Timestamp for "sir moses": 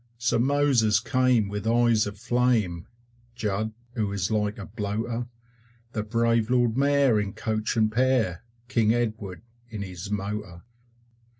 0.17-0.99